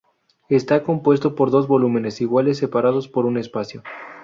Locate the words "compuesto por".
0.81-1.51